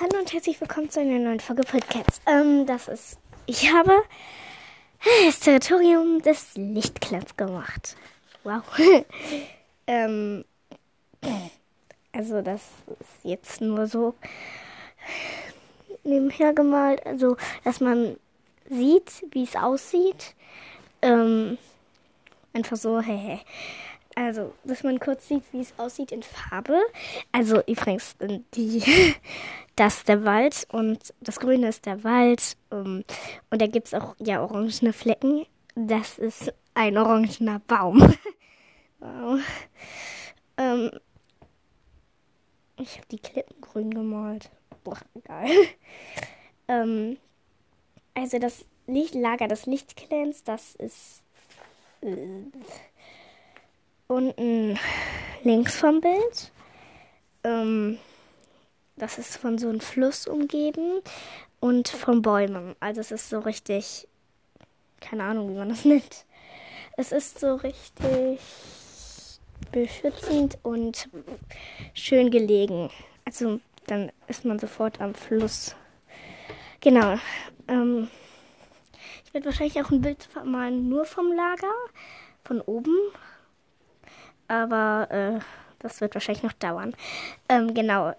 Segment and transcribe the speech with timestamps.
[0.00, 2.20] Hallo und herzlich willkommen zu einer neuen Folge Podcasts.
[2.24, 4.04] Ähm, das ist, ich habe
[5.26, 7.96] das Territorium des Lichtklapps gemacht.
[8.44, 8.62] Wow.
[9.88, 10.44] ähm,
[12.12, 12.62] also das
[13.00, 14.14] ist jetzt nur so
[16.04, 18.18] nebenher gemalt, also dass man
[18.70, 20.36] sieht, wie es aussieht.
[21.02, 21.58] Ähm,
[22.52, 23.40] einfach so, hehe.
[24.18, 26.80] Also, dass man kurz sieht, wie es aussieht in Farbe.
[27.30, 28.16] Also übrigens,
[28.52, 28.82] die,
[29.76, 32.56] das ist der Wald und das Grüne ist der Wald.
[32.72, 33.04] Ähm,
[33.50, 35.46] und da gibt es auch ja orangene Flecken.
[35.76, 38.12] Das ist ein orangener Baum.
[38.98, 39.38] wow.
[40.56, 40.90] Ähm,
[42.76, 44.50] ich habe die Klippen grün gemalt.
[44.82, 45.46] Boah, egal.
[46.66, 47.18] ähm,
[48.14, 51.22] also das Lichtlager des Lichtclans, das ist
[52.00, 52.16] äh,
[54.08, 54.78] unten
[55.44, 56.50] links vom Bild.
[57.44, 57.98] Ähm,
[58.96, 61.00] das ist von so einem Fluss umgeben
[61.60, 62.74] und von Bäumen.
[62.80, 64.08] Also es ist so richtig,
[65.00, 66.24] keine Ahnung, wie man das nennt.
[66.96, 68.40] Es ist so richtig
[69.70, 71.08] beschützend und
[71.94, 72.90] schön gelegen.
[73.24, 75.76] Also dann ist man sofort am Fluss.
[76.80, 77.18] Genau.
[77.68, 78.08] Ähm,
[79.24, 81.72] ich werde wahrscheinlich auch ein Bild malen nur vom Lager,
[82.44, 82.96] von oben
[84.48, 85.40] aber äh,
[85.78, 86.94] das wird wahrscheinlich noch dauern.
[87.48, 88.12] Ähm, genau.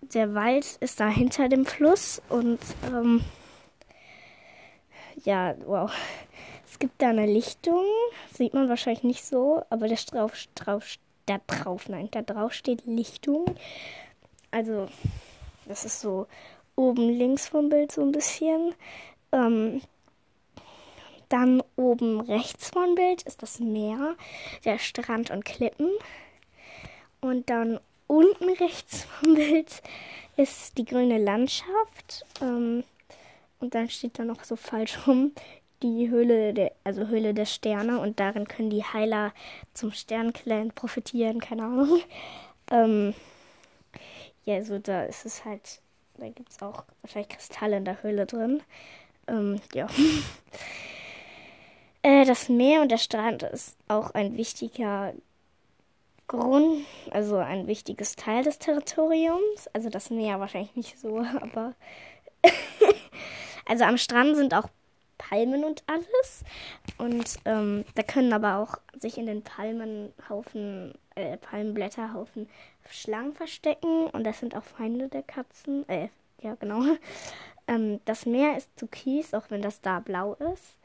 [0.00, 2.58] Der Wald ist da hinter dem Fluss und
[2.92, 3.24] ähm,
[5.24, 5.90] ja, wow.
[6.66, 7.84] Es gibt da eine Lichtung,
[8.32, 12.84] sieht man wahrscheinlich nicht so, aber da drauf, drauf, da drauf, nein, da drauf steht
[12.84, 13.44] Lichtung.
[14.50, 14.88] Also,
[15.66, 16.26] das ist so
[16.76, 18.74] oben links vom Bild so ein bisschen.
[19.32, 19.80] Ähm,
[21.34, 24.14] dann oben rechts vom Bild ist das Meer,
[24.64, 25.90] der Strand und Klippen.
[27.20, 29.82] Und dann unten rechts vom Bild
[30.36, 32.24] ist die grüne Landschaft.
[32.40, 32.84] Ähm,
[33.58, 35.32] und dann steht da noch so falsch rum
[35.82, 39.34] die Höhle der, also Höhle der Sterne und darin können die Heiler
[39.74, 42.00] zum Sternclan profitieren, keine Ahnung.
[42.70, 43.12] Ähm,
[44.46, 45.82] ja, so da ist es halt,
[46.16, 48.62] da gibt es auch wahrscheinlich Kristalle in der Höhle drin.
[49.28, 49.86] Ähm, ja.
[52.04, 55.14] Äh, das Meer und der Strand ist auch ein wichtiger
[56.28, 59.68] Grund, also ein wichtiges Teil des Territoriums.
[59.72, 61.74] Also das Meer wahrscheinlich nicht so, aber
[63.64, 64.68] also am Strand sind auch
[65.16, 66.44] Palmen und alles.
[66.98, 72.50] Und ähm, da können aber auch sich in den Palmenhaufen, äh, Palmenblätterhaufen
[72.90, 74.08] Schlangen verstecken.
[74.08, 75.88] Und das sind auch Feinde der Katzen.
[75.88, 76.08] Äh,
[76.42, 76.82] ja, genau.
[77.66, 80.76] Ähm, das Meer ist türkis, auch wenn das da blau ist.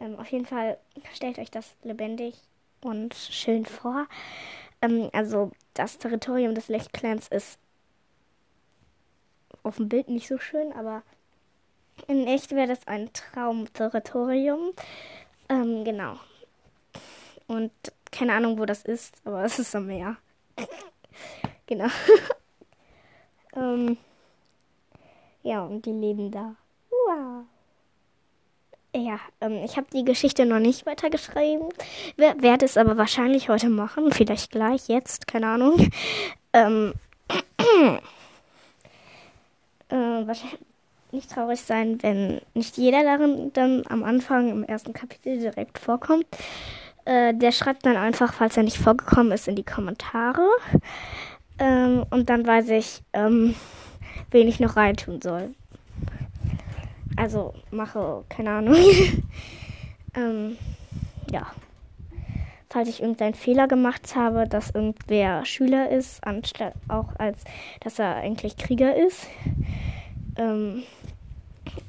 [0.00, 0.78] Ähm, auf jeden Fall
[1.14, 2.34] stellt euch das lebendig
[2.80, 4.06] und schön vor.
[4.82, 7.58] Ähm, also das Territorium des Lichtclans ist
[9.62, 11.02] auf dem Bild nicht so schön, aber
[12.06, 14.72] in echt wäre das ein Traumterritorium.
[15.48, 16.18] Ähm, genau.
[17.46, 17.72] Und
[18.10, 20.16] keine Ahnung, wo das ist, aber es ist am Meer.
[21.66, 21.88] genau.
[23.54, 23.98] ähm,
[25.42, 26.56] ja, und die leben da.
[29.00, 31.68] Ja, ähm, ich habe die Geschichte noch nicht weitergeschrieben.
[32.16, 34.12] Werde es aber wahrscheinlich heute machen.
[34.12, 35.90] Vielleicht gleich, jetzt, keine Ahnung.
[36.52, 36.94] Ähm,
[39.88, 40.58] äh, wahrscheinlich
[41.12, 46.26] nicht traurig sein, wenn nicht jeder darin dann am Anfang im ersten Kapitel direkt vorkommt.
[47.04, 50.48] Äh, der schreibt dann einfach, falls er nicht vorgekommen ist, in die Kommentare.
[51.60, 53.54] Ähm, und dann weiß ich, ähm,
[54.32, 55.54] wen ich noch reintun soll.
[57.20, 58.76] Also mache, keine Ahnung.
[60.14, 60.56] ähm,
[61.30, 61.52] ja.
[62.70, 67.44] Falls ich irgendeinen Fehler gemacht habe, dass irgendwer Schüler ist, anstatt auch als
[67.80, 69.26] dass er eigentlich Krieger ist.
[70.36, 70.84] Ähm,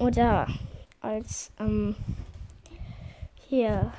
[0.00, 0.48] oder
[1.00, 1.94] als ähm,
[3.48, 3.92] hier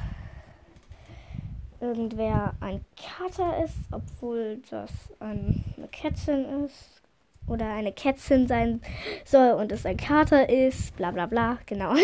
[1.79, 4.91] irgendwer ein Kater ist, obwohl das
[5.22, 7.03] eine Kätzchen ist
[7.47, 8.81] oder eine Kätzchen sein
[9.25, 11.93] soll und es ein Kater ist, bla bla bla, genau.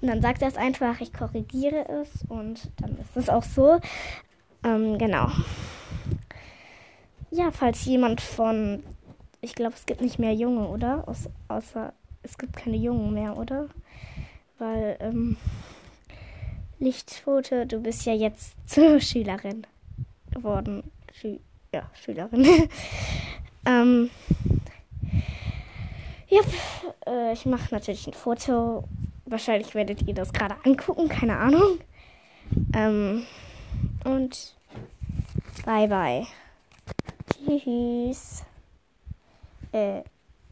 [0.00, 3.80] Und dann sagt er es einfach, ich korrigiere es und dann ist es auch so.
[4.64, 5.28] Ähm, genau.
[7.30, 8.82] Ja, falls jemand von,
[9.42, 11.06] ich glaube, es gibt nicht mehr Junge, oder?
[11.06, 11.92] Aus, außer,
[12.22, 13.68] es gibt keine Jungen mehr, oder?
[14.58, 15.36] Weil, ähm,
[16.78, 19.66] Lichtfoto, du bist ja jetzt zur Schülerin
[20.30, 20.90] geworden.
[21.12, 21.38] Schü
[21.72, 22.44] ja, Schülerin.
[23.66, 24.10] ähm,
[26.30, 26.40] ja,
[27.06, 28.84] äh, ich mache natürlich ein Foto.
[29.26, 31.78] Wahrscheinlich werdet ihr das gerade angucken, keine Ahnung.
[32.74, 33.26] Ähm,
[34.04, 34.56] und
[35.64, 36.26] bye bye.
[37.32, 38.44] Tschüss.
[39.72, 40.02] Äh,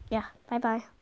[0.09, 0.81] ja, bye bye.